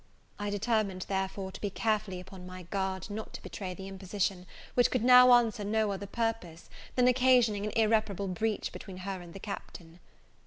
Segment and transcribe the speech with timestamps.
[0.39, 4.89] I determined, therefore, to be carefully upon my guard not to betray the imposition, which
[4.89, 9.39] could now answer no other purpose, then occasioning an irreparable breach between her and the
[9.39, 9.99] Captain.